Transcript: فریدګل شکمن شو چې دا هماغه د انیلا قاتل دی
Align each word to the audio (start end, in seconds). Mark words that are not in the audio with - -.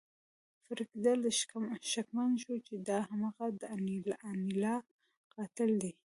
فریدګل 0.65 1.21
شکمن 1.95 2.29
شو 2.41 2.55
چې 2.67 2.73
دا 2.89 2.97
هماغه 3.09 3.47
د 3.59 3.61
انیلا 4.29 4.75
قاتل 5.33 5.71
دی 5.81 5.91